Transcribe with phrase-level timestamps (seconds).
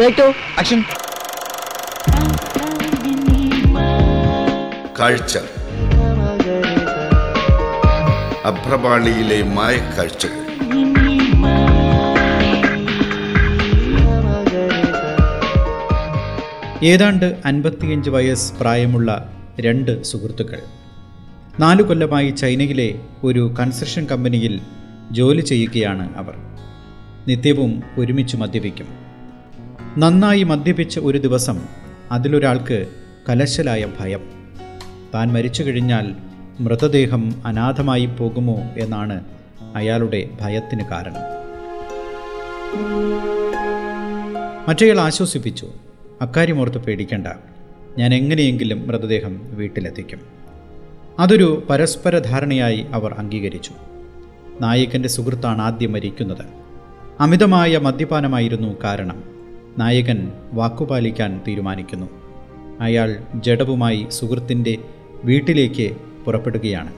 [0.00, 0.84] Take to action
[5.00, 5.38] കാഴ്ച.
[8.44, 10.40] അഭ്രപാളിയിലെ മായക്കാഴ്ചകൾ
[16.82, 20.60] ഏതാണ്ട് അൻപത്തിയഞ്ച് വയസ്സ് പ്രായമുള്ള രണ്ട് സുഹൃത്തുക്കൾ.
[21.60, 24.60] നാലു കൊല്ലമായി ചൈനയിലെ ഒരു കൺസ്ട്രക്ഷൻ കമ്പനിയിൽ
[25.10, 26.34] ജോലി ചെയ്യുകയാണ് അവർ.
[27.28, 29.03] നിത്യവും ഒരുമിച്ച് മദ്യപിക്കും.
[29.98, 31.60] നന്നായി മദ്യപിച്ച ഒരു ദിവസം
[32.12, 32.86] അതിലൊരാൾക്ക്
[33.28, 34.20] കലശലായ ഭയം.
[35.14, 36.14] താൻ മരിച്ചു കഴിഞ്ഞാൽ
[36.60, 39.24] മൃതദേഹം അനാഥമായി പോകുമോ എന്നാണ്
[39.74, 41.20] അയാളുടെ ഭയത്തിന് കാരണം.
[44.68, 47.26] മറ്റേയാൾ ആശ്വസിപ്പിച്ചു അക്കാര്യം അക്കാര്യമോർത്ത് പേടിക്കേണ്ട.
[47.98, 50.20] ഞാൻ എങ്ങനെയെങ്കിലും മൃതദേഹം വീട്ടിലെത്തിക്കും.
[51.18, 53.72] അതൊരു പരസ്പര ധാരണയായി അവർ അംഗീകരിച്ചു.
[54.60, 56.46] നായകന്റെ സുഹൃത്താണ് ആദ്യം മരിക്കുന്നത്.
[57.20, 59.33] അമിതമായ മദ്യപാനമായിരുന്നു കാരണം.
[59.78, 62.06] നായകൻ വാക്കുപാലിക്കാൻ തീരുമാനിക്കുന്നു.
[62.80, 64.78] അയാൾ ജഡവുമായി സുഹൃത്തിന്റെ
[65.24, 66.92] വീട്ടിലേക്ക് പുറപ്പെടുകയാണ്.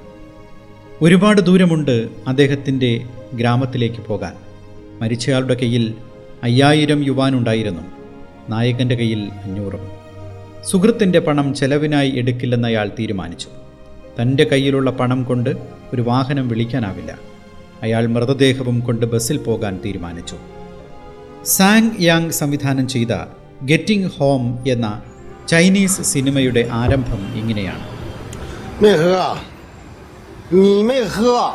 [1.02, 4.32] ഒരുപാട് ദൂരമുണ്ട് അദ്ദേഹത്തിന്റെ ഗ്രാമത്തിലേക്ക് പോകാൻ.
[5.00, 5.94] മരിച്ചയാളുടെ കയ്യിൽ
[6.42, 7.82] അയ്യായിരം യുവാനുണ്ടായിരുന്നു
[8.48, 9.88] നായകന്റെ കയ്യിൽ അഞ്ഞൂറും.
[10.64, 13.48] സുഹൃത്തിന്റെ പണം ചെലവിനായി എടുക്കില്ലെന്ന് അയാൾ തീരുമാനിച്ചു.
[14.22, 15.50] തന്റെ കയ്യിലുള്ള പണം കൊണ്ട്
[15.94, 17.18] ഒരു വാഹനം വിളിക്കാനാവില്ല.
[17.82, 20.36] അയാൾ മൃതദേഹവും കൊണ്ട് ബസ്സിൽ പോകാൻ തീരുമാനിച്ചു.
[21.55, 23.13] സാങ് യാങ് സംവിധാനം ചെയ്ത
[23.69, 24.43] ഗെറ്റിംഗ് ഹോം
[24.73, 24.87] എന്ന
[25.51, 27.85] ചൈനീസ് സിനിമയുടെ ആരംഭം ഇങ്ങനെയാണ്
[28.83, 29.37] 没喝，
[30.49, 31.53] 你没喝。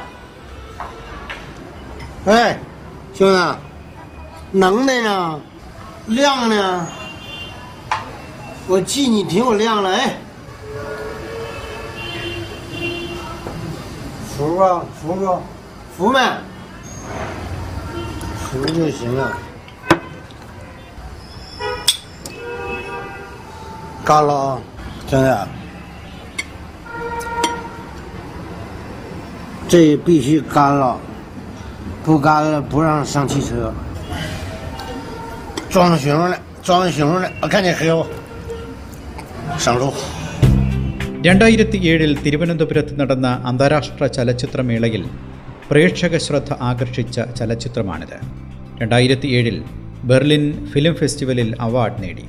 [2.27, 2.56] 哎，
[3.12, 3.38] 兄弟，
[4.52, 5.41] 能耐呢，
[6.06, 6.86] 亮呢，
[8.69, 10.00] 我记你挺有亮了哎。
[14.30, 15.42] 服啊，服不？
[15.96, 16.19] 服没？
[18.44, 19.22] 服就行了。
[24.05, 24.48] 干了啊，
[25.10, 25.28] 兄弟。
[29.69, 30.97] 这必须干了，
[32.04, 33.72] 不干了不让上汽车。
[35.69, 38.06] 装上熊了，装上熊了，我看你黑我。
[39.64, 39.92] 上路。
[41.26, 45.03] രണ്ടായിരത്തി ഏഴിൽ തിരുവനന്തപുരത്ത് നടന്ന അന്താരാഷ്ട്ര ചലച്ചിത്രമേളയിൽ
[45.70, 48.19] പ്രേക്ഷക ശ്രദ്ധ ആകർഷിച്ച ചലച്ചിത്രമാണിത്
[48.82, 49.56] രണ്ടായിരത്തി ഏഴിൽ
[50.10, 52.26] ബെർലിൻ ഫിലിം ഫെസ്റ്റിവലിൽ അവാർഡ് നേടി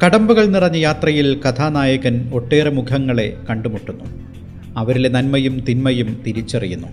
[0.00, 4.06] കടമ്പകൾ നിറഞ്ഞ യാത്രയിൽ കഥാനായകൻ ഒട്ടേറെ മുഖങ്ങളെ കണ്ടുമുട്ടുന്നു
[4.76, 6.90] അവരിലെ നന്മയും തിന്മയും തിരിച്ചറിയുന്നു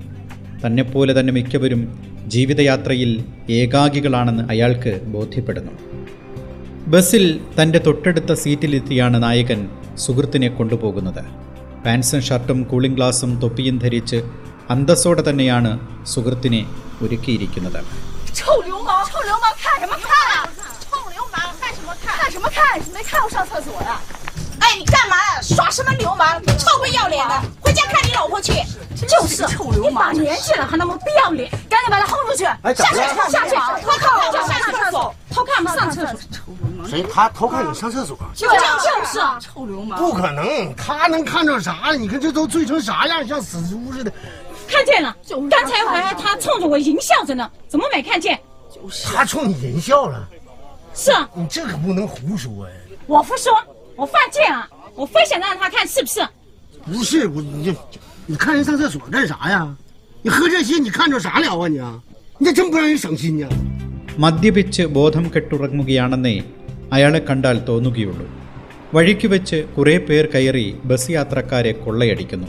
[0.66, 1.82] തന്നെപ്പോലെ തന്നെ മിക്കവരും
[2.28, 3.12] ജീവിതയാത്രയിൽ
[3.50, 5.74] ഏകാഗികളാണെന്ന് അയാൾക്ക് ബോധ്യപ്പെടുന്നു
[6.88, 7.26] ബസ്സിൽ
[7.60, 9.62] തന്റെ തൊട്ടടുത്ത സീറ്റിലെത്തിയാണ് നായകൻ
[9.98, 11.24] സുഹൃത്തിനെ കൊണ്ടുപോകുന്നത്
[11.86, 14.20] പാൻസും ഷർട്ടും കൂളിംഗ് ഗ്ലാസും തൊപ്പിയും ധരിച്ച്
[14.70, 15.72] അന്തസ്സോടെ തന്നെയാണ്
[16.06, 16.62] സുഹൃത്തിനെ
[17.02, 17.82] ഒരുക്കിയിരിക്കുന്നത്
[22.38, 22.80] 什么看？
[22.94, 24.00] 没看我上厕所呀？
[24.60, 25.16] 哎，你干嘛？
[25.42, 26.40] 耍什么流氓？
[26.60, 27.42] 臭不要脸的！
[27.60, 28.54] 回家看你老婆去。
[29.08, 30.14] 就是臭流氓！
[30.14, 32.44] 一把年纪了还那么不要脸，赶紧把他轰出去！
[32.44, 33.32] 下去！
[33.32, 33.56] 下去！
[33.56, 36.88] 他看我就上厕所，偷看我们上厕所。
[36.88, 37.04] 谁？
[37.12, 38.16] 他偷看你上厕所？
[38.36, 38.56] 就就
[39.06, 39.98] 是啊，臭流氓！
[40.00, 41.92] 不可能，他能看着啥？
[41.98, 44.14] 你看这都醉成啥样，像死猪似的。
[44.70, 45.16] 看见了，
[45.50, 48.40] 刚才我还他冲着我淫笑着呢，怎么没看见？
[48.70, 50.28] 就是他冲你淫笑了，
[50.97, 52.71] 是啊，你这可不能胡说哎！
[53.07, 53.47] 我不说，
[53.97, 54.69] 我犯贱啊！
[54.95, 56.21] 我非想让他看，是不是？
[56.87, 57.75] 不是我，你这
[58.27, 59.57] 你看人上厕所干啥呀？
[60.23, 61.81] 你喝这些你看着啥了啊你？
[62.39, 63.49] 你这真不让人省心呢。
[64.23, 66.37] മദ്യപിച്ച് ബോധം കെട്ടുറങ്ങുകയാണെന്നേ
[66.95, 68.27] അയാളെ കണ്ടാൽ തോന്നുകയുള്ളൂ
[68.95, 72.49] വഴിക്ക് വെച്ച് കുറേ പേർ കയറി ബസ് യാത്രക്കാരെ കൊള്ളയടിക്കുന്നു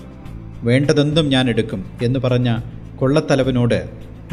[0.69, 2.49] വേണ്ടതെന്തും ഞാൻ എടുക്കും എന്ന് പറഞ്ഞ
[2.99, 3.79] കൊള്ളത്തലവനോട്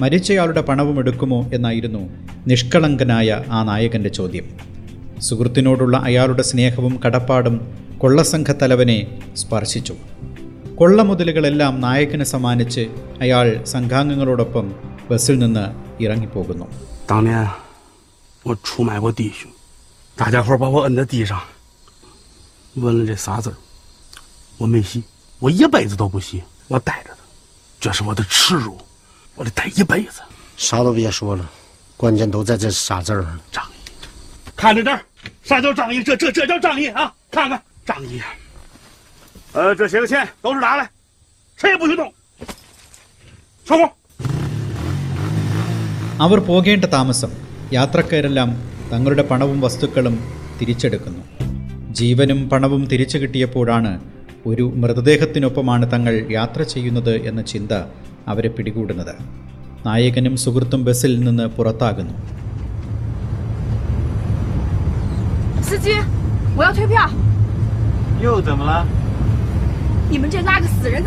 [0.03, 2.03] മരിച്ചയാളുടെ പണവും എടുക്കുമോ എന്നായിരുന്നു
[2.50, 4.47] നിഷ്കളങ്കനായ ആ നായകൻ്റെ ചോദ്യം
[5.28, 7.56] സുഹൃത്തിനോടുള്ള അയാളുടെ സ്നേഹവും കടപ്പാടും
[8.03, 8.98] കൊള്ളസംഘത്തലവനെ
[9.41, 9.94] സ്പർശിച്ചു
[10.81, 12.84] കൊള്ളമുതലുകളെല്ലാം നായകന് സമ്മാനിച്ച്
[13.25, 14.69] അയാൾ സംഘാംഗങ്ങളോടൊപ്പം
[15.10, 15.65] ബസ്സിൽ നിന്ന്
[16.04, 16.66] ഇറങ്ങിപ്പോകുന്നു
[17.10, 17.31] 当年
[18.47, 19.50] 我出卖过弟兄，
[20.16, 21.33] 大家伙把我摁在地上，
[22.83, 23.57] 问了这仨字儿，
[24.60, 25.03] 我没洗，
[25.42, 26.42] 我一辈子都不洗，
[26.72, 27.22] 我带着它，
[27.83, 28.78] 这是我的耻辱，
[29.34, 30.21] 我得带一辈子。
[30.57, 31.45] 啥都别说了，
[31.97, 33.39] 关键都在这仨字儿上。
[33.53, 33.80] 仗义，
[34.57, 35.01] 看着这儿，
[35.42, 36.03] 啥叫仗义？
[36.03, 37.12] 这这这叫仗义啊！
[37.30, 38.21] 看看仗义。
[39.53, 40.89] 呃，这些个钱都是拿来，
[41.57, 42.12] 谁也不许动。
[43.68, 43.83] 收工。
[46.24, 47.30] അവർ പോകേണ്ട താമസം
[47.77, 48.51] യാത്രക്കാരെല്ലാം
[48.91, 50.16] തങ്ങളുടെ പണവും വസ്തുക്കളും
[50.59, 51.22] തിരിച്ചെടുക്കുന്നു
[51.98, 53.92] ജീവനും പണവും തിരിച്ചു കിട്ടിയപ്പോഴാണ്
[54.51, 57.72] ഒരു മൃതദേഹത്തിനൊപ്പമാണ് തങ്ങൾ യാത്ര ചെയ്യുന്നത് എന്ന ചിന്ത
[58.30, 59.15] അവരെ പിടികൂടുന്നത്
[59.86, 62.16] നായകനും സുഹൃത്തും ബസ്സിൽ നിന്ന് പുറത്താകുന്നു
[65.68, 65.89] 司机，
[66.59, 67.09] 我要退票。
[68.24, 68.72] 又怎么了？
[70.12, 71.04] 你们这拉个死人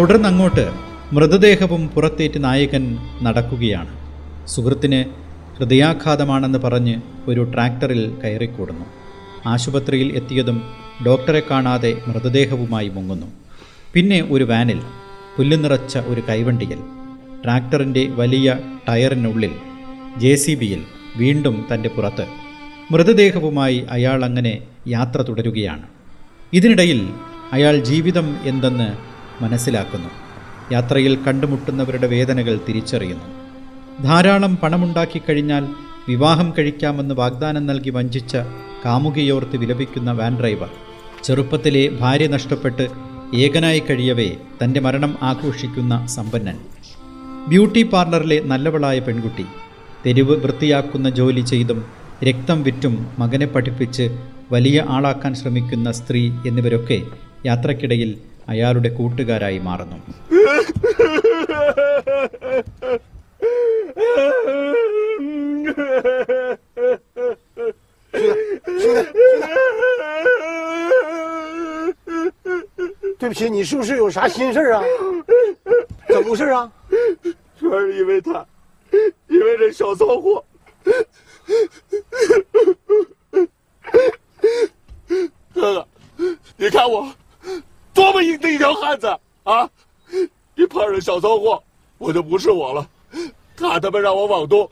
[0.00, 0.62] തുടർന്നങ്ങോട്ട്
[1.12, 2.84] മൃതദേഹവും പുറത്തേറ്റ് നായകൻ
[3.22, 3.90] നടക്കുകയാണ്.
[4.48, 5.00] സുഹൃത്തിന്
[5.56, 6.94] ഹൃദയാഘാതമാണെന്ന് പറഞ്ഞ്
[7.30, 8.86] ഒരു ട്രാക്ടറിൽ കയറിക്കൂടുന്നു.
[9.46, 10.62] ആശുപത്രിയിൽ എത്തിയതും
[11.06, 13.28] ഡോക്ടറെ കാണാതെ മൃതദേഹവുമായി മുങ്ങുന്നു.
[13.94, 14.80] പിന്നെ ഒരു വാനിൽ
[15.36, 16.80] പുല്ല് നിറച്ച ഒരു കൈവണ്ടിയിൽ
[17.44, 18.56] ട്രാക്ടറിന്റെ വലിയ
[18.88, 19.54] ടയറിനുള്ളിൽ
[20.24, 20.82] ജെ സി ബിയിൽ
[21.16, 22.26] വീണ്ടും തന്റെ പുറത്ത്
[22.92, 24.58] മൃതദേഹവുമായി അയാൾ അങ്ങനെ
[24.88, 25.86] യാത്ര തുടരുകയാണ്.
[26.52, 27.10] ഇതിനിടയിൽ
[27.52, 29.09] അയാൾ ജീവിതം എന്തെന്ന്
[29.40, 30.08] മനസ്സിലാക്കുന്നു.
[30.72, 33.28] യാത്രയിൽ കണ്ടുമുട്ടുന്നവരുടെ വേദനകൾ തിരിച്ചറിയുന്നു.
[34.02, 35.64] ധാരാളം പണമുണ്ടാക്കി കഴിഞ്ഞാൽ
[36.08, 38.36] വിവാഹം കഴിക്കാമെന്ന് വാഗ്ദാനം നൽകി വഞ്ചിച്ച
[38.84, 40.70] കാമുകിയോർത്ത് വിലപിക്കുന്ന വാൻ ഡ്രൈവർ
[41.24, 42.88] ചെറുപ്പത്തിലെ ഭാര്യ നഷ്ടപ്പെട്ട്
[43.34, 44.30] ഏകനായി കഴിയവേ
[44.64, 46.56] തന്റെ മരണം ആഘോഷിക്കുന്ന സമ്പന്നൻ.
[47.48, 49.44] ബ്യൂട്ടി പാർലറിലെ നല്ലവളായ പെൺകുട്ടി
[50.06, 51.84] തെരുവ് വൃത്തിയാക്കുന്ന ജോലി ചെയ്തും
[52.24, 54.18] രക്തം വിറ്റും മകനെ പഠിപ്പിച്ച്
[54.52, 57.02] വലിയ ആളാക്കാൻ ശ്രമിക്കുന്ന സ്ത്രീ എന്നിവരൊക്കെ
[57.46, 58.18] യാത്രക്കിടയിൽ
[58.49, 59.97] അയാളുടെ കൂട്ടുകാരായി മാറുന്നു
[73.17, 74.83] 对不起，你是不是有啥心事儿啊？
[76.07, 76.71] 怎么回事啊？
[77.59, 78.45] 全是因为他，
[79.27, 80.43] 因为这小骚货。
[85.53, 85.87] 哥哥，
[86.57, 87.07] 你看我
[88.00, 89.06] 多么硬的一条汉子
[89.42, 89.68] 啊！
[90.54, 91.62] 你碰上小骚货，
[91.98, 92.88] 我就不是我了。
[93.54, 94.66] 他他妈让我往东，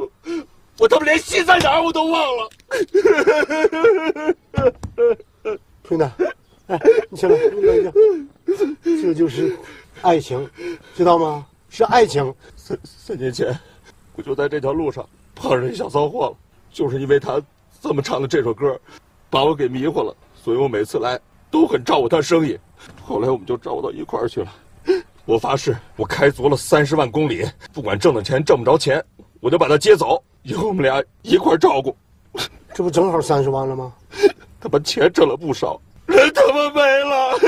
[0.78, 2.50] 我他妈连西在哪儿我都忘了。
[5.86, 6.04] 兄弟，
[6.68, 6.80] 哎，
[7.10, 7.92] 你起来，你冷静。
[8.82, 9.54] 这就是
[10.00, 10.48] 爱情，
[10.96, 11.46] 知道吗？
[11.68, 12.34] 是爱情。
[12.56, 13.54] 三三年前，
[14.16, 16.36] 我就在这条路上碰上一小骚货了，
[16.72, 17.38] 就是因为他
[17.82, 18.80] 这么唱的这首歌，
[19.28, 21.20] 把我给迷糊了，所以我每次来
[21.50, 22.58] 都很照顾他生意。
[23.04, 24.48] 后来我们就照顾到一块儿去了。
[25.24, 29.04] 我发誓，我开足了三十万公里，不管挣的钱挣不着钱，
[29.40, 31.96] 我就把他接走，以后我们俩一块儿照顾。
[32.74, 33.92] 这不正好三十万了吗？
[34.60, 37.38] 他把钱挣了不少，人他妈没了。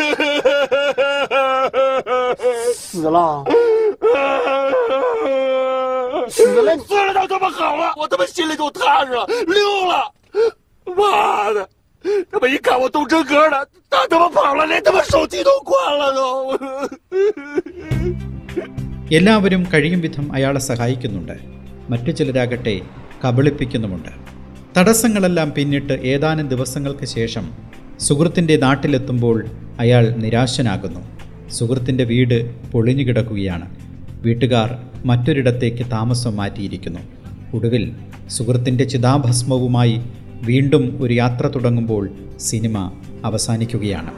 [2.75, 3.45] 死了，
[6.29, 10.13] 死了，死了倒他妈好了，我他妈心里就踏实了，溜了。
[10.97, 11.69] 妈的，
[12.32, 13.56] 他们一看我动真格的，
[13.92, 16.22] 他他妈跑了，连他妈手机都关了都。
[19.12, 21.36] എല്ലാവരും കഴിയും വിധം അയാളെ സഹായിക്കുന്നുണ്ട്
[21.90, 22.74] മറ്റു ചിലരാകട്ടെ
[23.24, 24.12] കബളിപ്പിക്കുന്നുമുണ്ട്
[24.78, 27.46] തടസ്സങ്ങളെല്ലാം പിന്നിട്ട് ഏതാനും ദിവസങ്ങൾക്ക് ശേഷം
[28.00, 29.38] സുഹൃത്തിൻ്റെ നാട്ടിലെത്തുമ്പോൾ
[29.80, 31.02] അയാൾ നിരാശനാകുന്നു
[31.58, 32.38] സുഹൃത്തിൻ്റെ വീട്
[32.74, 33.68] പൊളിഞ്ഞു കിടക്കുകയാണ്
[34.26, 34.70] വീട്ടുകാർ
[35.10, 37.04] മറ്റൊരിടത്തേക്ക് താമസം മാറ്റിയിരിക്കുന്നു
[37.58, 37.84] ഒടുവിൽ
[38.38, 39.96] സുഹൃത്തിൻ്റെ ചിതാഭസ്മവുമായി
[40.50, 42.06] വീണ്ടും ഒരു യാത്ര തുടങ്ങുമ്പോൾ
[42.48, 42.78] സിനിമ
[43.30, 44.12] അവസാനിക്കുകയാണ്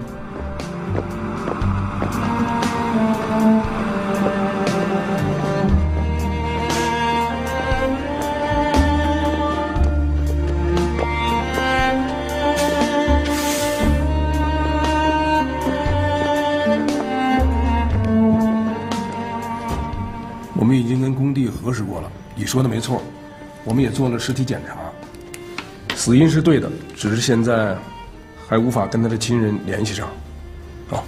[20.59, 23.01] 我们已经跟工地核实过了，你说的没错，
[23.63, 24.75] 我们也做了尸体检查，
[26.04, 27.78] 死因是对的，只是现在
[28.48, 30.08] 还无法跟他的亲人联系上。
[30.88, 31.04] 好，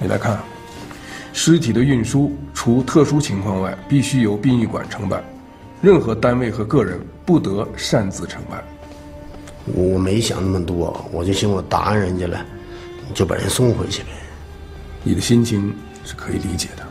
[0.00, 0.42] 你来看，
[1.32, 5.22] 尸体的运输除特殊情况外，必须由殡仪馆承办，
[5.80, 8.64] 任何单位和个人不得擅自承办。
[9.66, 12.44] 我没想那么多，我就寻我答应人家了，
[13.14, 14.08] 就把人送回去呗。
[15.04, 15.72] 你的心情
[16.04, 16.84] 是可以理解的。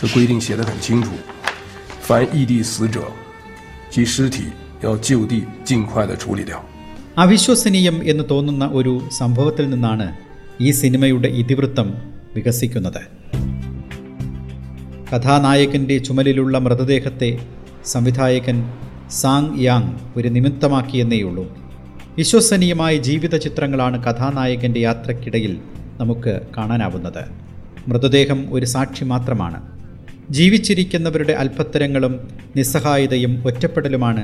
[0.00, 1.12] 这规定写的很清楚，
[2.00, 3.04] 凡异地死者，
[3.88, 4.48] 及尸体
[4.81, 5.33] 要就地
[5.63, 6.53] 尽快的处理掉。
[7.17, 10.07] അവിശ്വസനീയം എന്ന് തോന്നുന്ന ഒരു സംഭവത്തിൽ നിന്നാണ്
[10.61, 11.87] ഈ സിനിമയുടെ ഇതിവൃത്തം
[12.35, 13.01] വികസിക്കുന്നത്
[15.11, 17.29] കഥാനായകൻ്റെ ചുമലിലുള്ള മൃതദേഹത്തെ
[17.85, 18.57] സംവിധായകൻ
[19.11, 21.45] സാങ് യാങ് ഒരു നിമിത്തമാക്കിയെന്നേയുള്ളൂ
[22.17, 25.53] വിശ്വസനീയമായ ജീവിത ചിത്രങ്ങളാണ് കഥാനായകൻ്റെ യാത്രക്കിടയിൽ
[25.99, 27.23] നമുക്ക് കാണാനാവുന്നത്
[27.87, 29.59] മൃതദേഹം ഒരു സാക്ഷി മാത്രമാണ്
[30.29, 32.13] ജീവിച്ചിരിക്കുന്നവരുടെ അല്പത്തരങ്ങളും
[32.55, 34.23] നിസ്സഹായതയും ഒറ്റപ്പെടലുമാണ്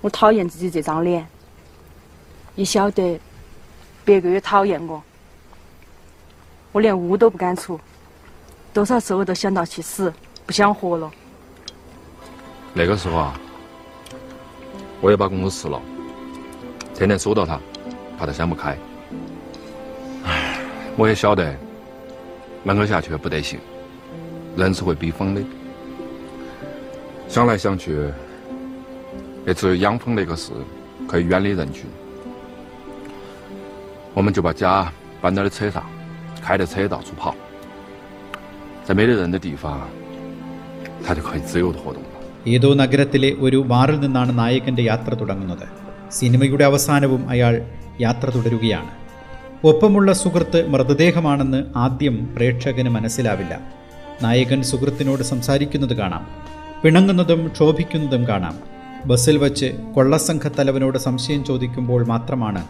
[0.00, 1.26] 我讨厌自己这张脸，
[2.54, 3.18] 一晓得
[4.04, 5.02] 别个也讨厌我，
[6.72, 7.78] 我连屋都不敢出。
[8.72, 10.12] 多少次我都想到去死，
[10.44, 11.10] 不想活了。
[12.74, 13.40] 那个时候啊，
[15.00, 15.80] 我也把工作辞了，
[16.94, 17.58] 天天守到他，
[18.18, 18.76] 怕他想不开。
[20.24, 20.60] 唉，
[20.96, 21.56] 我也晓得，
[22.64, 23.58] 闷个下去不得行，
[24.56, 25.42] 人是会逼疯的。
[27.28, 28.12] 想来想去，
[29.47, 30.51] 也只有养蜂那个事
[31.09, 31.85] 可以远离人群。
[34.13, 34.91] 我们就把家
[35.21, 35.83] 搬到了车上，
[36.43, 37.33] 开着车到处跑，
[38.85, 39.65] 在没得人的地方，
[41.05, 42.07] 他就可以自由的活动了。
[42.55, 45.65] ഏതോ നഗരത്തിലെ ഒരു ബാറിൽ നിന്നാണ് നായകന്റെ യാത്ര തുടങ്ങുന്നത്
[46.17, 47.53] സിനിമയുടെ അവസാനവും അയാൾ
[48.05, 48.91] യാത്ര തുടരുകയാണ്
[49.69, 53.53] ഒപ്പമുള്ള സുഹൃത്ത് മൃതദേഹമാണെന്ന് ആദ്യം പ്രേക്ഷകന് മനസ്സിലാവില്ല
[54.23, 56.23] നായകൻ സുഹൃത്തിനോട് സംസാരിക്കുന്നത് കാണാം
[56.83, 58.55] പിണങ്ങുന്നതും ക്ഷോഭിക്കുന്നതും കാണാം
[59.09, 62.61] ബസ്സിൽ വച്ച് കൊള്ളസംഘത്തലവനോട് സംശയം ചോദിക്കുമ്പോൾ മാത്രമാണ്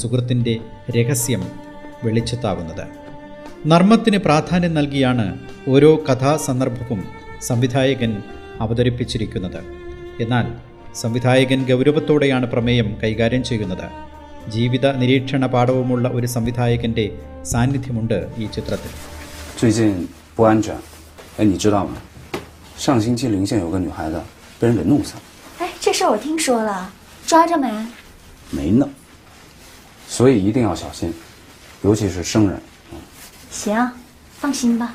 [0.00, 0.54] സുഹൃത്തിൻ്റെ
[0.96, 1.42] രഹസ്യം
[2.04, 2.84] വെളിച്ചത്താവുന്നത്
[3.72, 5.26] നർമ്മത്തിന് പ്രാധാന്യം നൽകിയാണ്
[5.68, 7.00] ഓരോ കഥാസന്ദർഭവും
[7.42, 8.12] സംവിധായകൻ
[8.60, 9.60] അവതരിപ്പിച്ചിരിക്കുന്നത്
[10.20, 10.46] എന്നാൽ
[10.94, 13.86] സംവിധായകൻ ഗൗരവത്തോടെയാണ് പ്രമേയം കൈകാര്യം ചെയ്യുന്നത്
[14.54, 17.06] ജീവിത നിരീക്ഷണ പാഠവുമുള്ള ഒരു സംവിധായകന്റെ
[17.52, 18.92] സാന്നിധ്യമുണ്ട് ഈ ചിത്രത്തിൽ
[19.58, 19.80] 最近
[20.36, 20.74] 不安全，
[21.38, 21.92] 哎，你知道吗？
[22.76, 24.16] 上星期临县有个女孩子
[24.60, 25.25] 被人给弄死了，哎，
[25.79, 26.91] 这事儿我听说了，
[27.25, 27.87] 抓着没？
[28.49, 28.87] 没呢，
[30.07, 31.13] 所以一定要小心，
[31.81, 32.61] 尤其是生人。
[33.51, 33.91] 行，
[34.39, 34.93] 放心吧。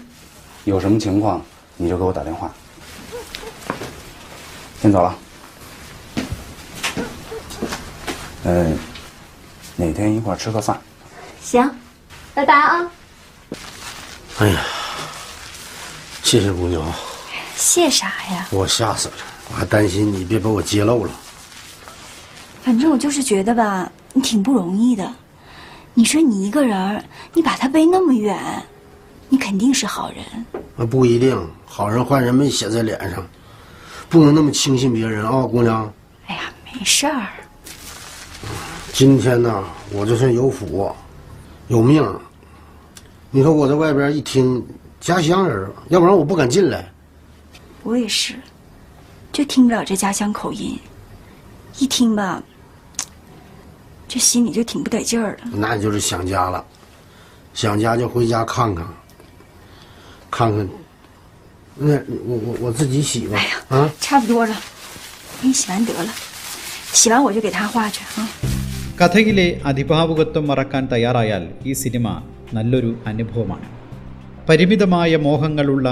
[0.64, 1.42] 有什么情况
[1.76, 2.50] 你就给我打电话。
[4.80, 5.18] 先走了。
[8.44, 8.78] 嗯，
[9.76, 10.80] 哪天一块儿吃个饭？
[11.40, 11.70] 行，
[12.34, 12.90] 拜拜啊！
[14.38, 14.60] 哎呀，
[16.22, 16.84] 谢谢姑娘，
[17.56, 18.46] 谢啥呀？
[18.50, 19.14] 我吓死了，
[19.50, 21.10] 我还担心你别把我揭露了。
[22.62, 25.12] 反正我就是觉得吧，你挺不容易的。
[25.94, 28.38] 你说你一个人，你把他背那么远，
[29.28, 30.46] 你肯定是好人。
[30.76, 33.26] 那不一定，好人坏人没写在脸上，
[34.08, 35.92] 不能那么轻信别人啊，姑娘。
[36.28, 37.26] 哎呀，没事儿。
[38.92, 40.90] 今天呢，我这算有福，
[41.68, 42.02] 有命。
[43.30, 44.64] 你说我在外边一听
[45.00, 46.90] 家乡人，要不然我不敢进来。
[47.82, 48.34] 我也是，
[49.31, 50.79] 就听不了这家乡口音，
[51.79, 52.41] 一听吧，
[54.07, 55.43] 这心里就挺不得劲儿的。
[55.53, 56.63] 那就是想家了，
[57.53, 58.85] 想家就回家看看，
[60.31, 60.67] 看看。
[61.75, 61.93] 那
[62.25, 63.37] 我我我自己洗吧。
[63.37, 64.55] 哎啊，差不多了，
[65.41, 66.09] 你洗完得了，
[66.91, 68.27] 洗完我就给他画去啊。
[68.99, 72.05] കഥയിലെ അതിഭാവുകത്വം മറക്കാൻ തയ്യാറായാൽ ഈ സിനിമ
[72.55, 73.65] നല്ലൊരു അനുഭവമാണ്
[74.47, 75.87] പരിമിതമായ മോഹങ്ങളുള്ള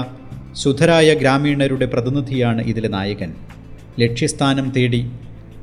[0.55, 3.33] ശുദ്ധരായ ഗ്രാമീണരുടെ പ്രതിനിധിയാണ് ഇതിലെ നായകൻ.
[3.99, 5.11] ലക്ഷ്യസ്ഥാനം തേടി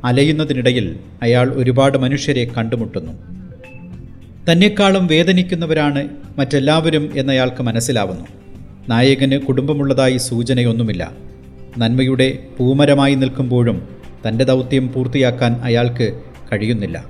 [0.05, 3.13] അലയുന്നതിനിടയിൽ അയാൾ ഒരുപാട് മനുഷ്യരെ കണ്ടുമുട്ടുന്നു.
[4.53, 8.25] തന്നെക്കാളും വേദനിക്കുന്നവരാണ് മറ്റെല്ലാവരും എന്നയാൾക്ക് മനസ്സിലാവുന്നു.
[8.89, 11.13] നായകന് കുടുംബമുള്ളതായി സൂചനയൊന്നുമില്ല.
[11.79, 13.89] നന്മയുടെ പൂമരമായി നിൽക്കുമ്പോഴും
[14.29, 16.21] തന്റെ ദൗത്യം പൂർത്തിയാക്കാൻ അയാൾക്ക്
[16.53, 17.05] കഴിയുന്നില്ല.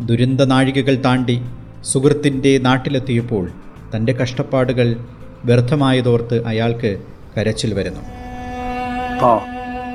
[0.00, 1.40] ദുരന്ത നാഴികകൾ താണ്ടി
[1.84, 3.50] സുഹൃത്തിന്റെ നാട്ടിലെത്തിയപ്പോൾ
[3.96, 4.96] തന്റെ കഷ്ടപ്പാടുകൾ
[5.47, 6.91] വ്യർത്ഥമായതോർത്ത് അയാൾക്ക്
[7.35, 7.99] കരച്ചിൽ വരുന്നു
[9.19, 9.41] 爸，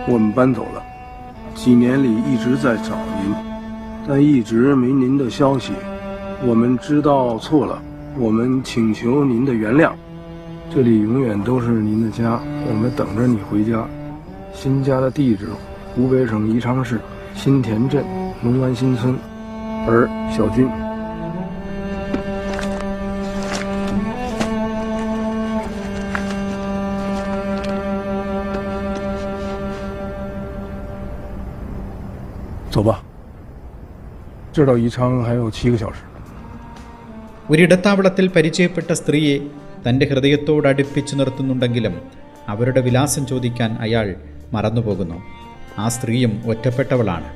[0.08, 0.82] 我们搬走了，
[1.54, 3.34] 几年里一直在找您，
[4.06, 5.72] 但一直没您的消息。
[6.42, 7.82] 我们知道错了，
[8.18, 9.92] 我们请求您的原谅。
[10.72, 13.86] 这里永远都是您的家，我们等着你回家。
[14.54, 15.48] 新家的地址：
[15.94, 17.00] 湖北省宜昌市
[17.34, 18.04] 新田镇
[18.42, 19.14] 龙湾新村，
[19.86, 20.66] 儿小军。
[34.54, 36.00] 这儿到宜昌还有七个小时。
[37.50, 39.36] ഒരിടത്താവളത്തിൽ പരിചയപ്പെട്ട സ്ത്രീയെ
[39.86, 41.94] തൻ്റെ ഹൃദയത്തോട് അടുപ്പിച്ചു നിർത്തുന്നുണ്ടെങ്കിലും
[42.48, 44.06] അവരുടെ വിലാസം ചോദിക്കാൻ അയാൾ
[44.52, 45.18] മറന്നുപോകുന്നു
[45.78, 47.28] ആ സ്ത്രീയും ഒറ്റപ്പെട്ടവളാണ്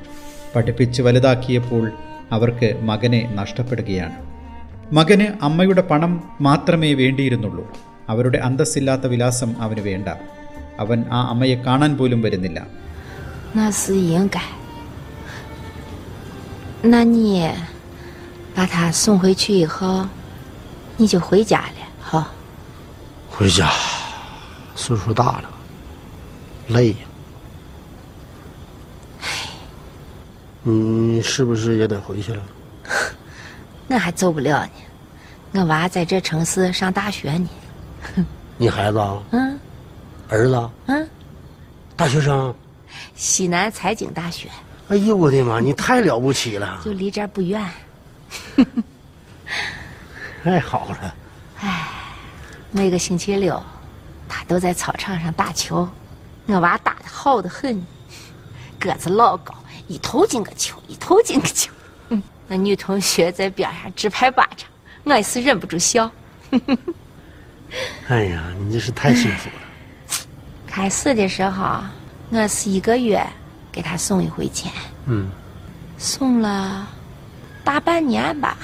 [0.55, 1.83] പഠിപ്പിച്ച് വലുതാക്കിയപ്പോൾ
[2.31, 4.17] അവർക്ക് മകനെ നഷ്ടപ്പെടുകയാണ്
[4.91, 7.65] മകന് അമ്മയുടെ പണം മാത്രമേ വേണ്ടിയിരുന്നുള്ളൂ
[8.09, 10.09] അവരുടെ അന്തസ്സില്ലാത്ത വിലാസം അവന് വേണ്ട
[10.79, 12.59] അവൻ ആ അമ്മയെ കാണാൻ പോലും വരുന്നില്ല
[16.82, 17.50] 那你
[18.54, 20.06] 把他送回去以后，
[20.96, 22.26] 你就回家了，好。
[23.30, 23.70] 回家，
[24.74, 25.50] 岁数大了，
[26.68, 26.96] 累呀。
[30.62, 32.42] 你是不是也得回去了？
[33.88, 34.70] 那还走不了呢，
[35.52, 37.48] 我娃在这城市上大学呢。
[38.58, 39.22] 你孩子啊？
[39.32, 39.58] 嗯，
[40.28, 40.70] 儿子？
[40.86, 41.08] 嗯，
[41.96, 42.54] 大学生？
[43.14, 44.48] 西南财经大学。
[44.90, 45.60] 哎呦我的妈！
[45.60, 47.64] 你太了不起了，就离这儿不远。
[50.42, 51.14] 太好了。
[51.60, 51.86] 哎，
[52.72, 53.62] 每个星期六，
[54.28, 55.88] 他都在操场上打球，
[56.46, 57.86] 我娃打的好的很，
[58.80, 59.54] 个子老高，
[59.86, 61.70] 一头进个球，一头进个球。
[62.08, 64.68] 嗯， 那女同学在边上直拍巴掌，
[65.04, 66.10] 我也是忍不住笑。
[68.08, 69.54] 哎呀，你这是太幸福了。
[70.66, 71.80] 开始的时候，
[72.30, 73.24] 我是一个月
[73.71, 74.71] 给他送一回钱。
[75.05, 75.29] 嗯。
[75.97, 76.87] 送了
[77.63, 78.57] 大半年吧。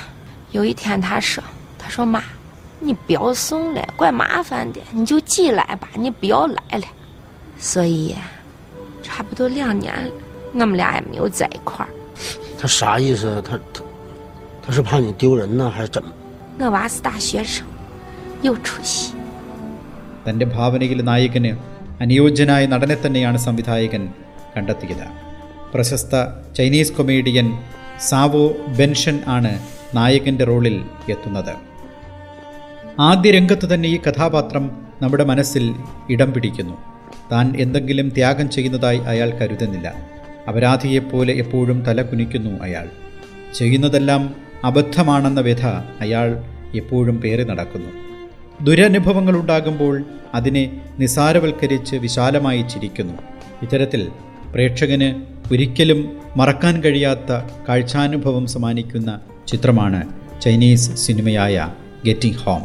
[0.51, 2.21] 有一天他说：“他说妈，
[2.79, 6.85] 你不要送了，怪麻烦的，你就寄来吧，你不要来了。”
[7.57, 8.15] 所以，
[9.01, 10.11] 差不多两年了，
[10.53, 11.89] 我们俩也没有在一块儿。
[12.59, 13.41] 他啥意思？
[13.47, 13.81] 他他
[14.63, 16.09] 他是怕你丢人呢，还是怎么？
[16.59, 17.65] 我娃是大学生。
[18.41, 19.13] 有出息。
[20.25, 21.51] തൻ്റെ ഭാവനയിൽ നായകന്
[22.03, 24.03] അനുയോജ്യനായ നടനെ തന്നെയാണ് സംവിധായകൻ
[24.56, 25.06] കണ്ടെത്തിയത്.
[25.74, 26.24] പ്രശസ്ത
[26.58, 27.58] ചൈനീസ് കൊമേഡിയൻ
[28.00, 29.60] സാവോ ബെൻഷൻ ആണ്
[29.94, 31.54] നായകന്റെ റോളിൽ എത്തുന്നത്.
[33.00, 35.74] ആദ്യ രംഗത്ത് തന്നെ ഈ കഥാപാത്രം നമ്മുടെ മനസ്സിൽ
[36.10, 36.74] ഇടം പിടിക്കുന്നു.
[37.32, 39.94] താൻ എന്തെങ്കിലും ത്യാഗം ചെയ്യുന്നതായി അയാൾ കരുതുന്നില്ല.
[40.48, 42.88] അപരാധിയെപ്പോലെ എപ്പോഴും തല കുനിക്കുന്നു അയാൾ.
[43.54, 44.34] ചെയ്യുന്നതെല്ലാം
[44.64, 45.66] അബദ്ധമാണെന്ന വ്യഥ
[46.00, 46.44] അയാൾ
[46.74, 47.90] എപ്പോഴും പേറി നടക്കുന്നു.
[48.62, 53.14] ദുരനുഭവങ്ങളുണ്ടാകുമ്പോൾ അതിനെ നിസാരവൽക്കരിച്ച് വിശാലമായി ചിരിക്കുന്നു.
[53.62, 54.08] ഇത്തരത്തിൽ
[54.55, 55.09] പ്രേക്ഷകന്
[55.53, 56.01] ഒരിക്കലും
[56.39, 57.31] മറക്കാൻ കഴിയാത്ത
[57.67, 59.11] കാഴ്ചാനുഭവം സമ്മാനിക്കുന്ന
[59.51, 60.01] ചിത്രമാണ്
[60.45, 61.67] ചൈനീസ് സിനിമയായ
[62.07, 62.63] ഗെറ്റിംഗ് ഹോം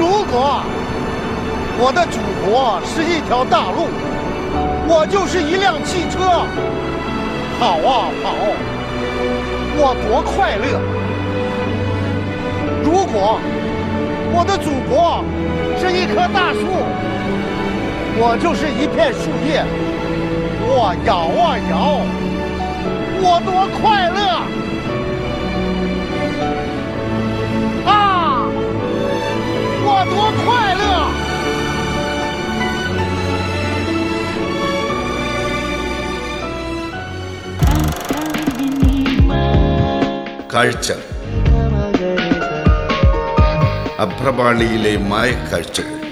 [0.00, 0.36] 如果
[1.82, 2.48] 我的祖国
[2.90, 3.78] 是一条大路，
[4.90, 6.16] 我就是一辆汽车，
[7.58, 8.24] 跑啊跑，
[9.80, 10.66] 我多快乐！
[12.86, 13.16] 如果
[14.34, 15.24] 我的祖国
[15.78, 16.60] 是一棵大树，
[18.18, 19.64] 我就是一片树叶，
[20.66, 22.00] 我摇啊摇，
[23.22, 24.18] 我多快乐！
[27.90, 27.92] 啊，
[29.84, 30.14] 我多
[30.44, 30.80] 快乐！
[40.48, 40.88] കാഴ്ച
[43.99, 46.04] അഭ്രപാളിയിലെ മായക്കാഴ്ചകൾ.